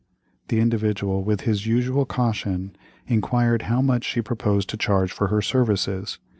The 0.47 0.59
Individual, 0.59 1.21
with 1.23 1.41
his 1.41 1.67
usual 1.67 2.07
caution, 2.07 2.75
inquired 3.05 3.61
how 3.69 3.83
much 3.83 4.03
she 4.03 4.19
proposed 4.19 4.67
to 4.69 4.77
charge 4.77 5.11
for 5.11 5.27
her 5.27 5.43
services. 5.43 6.17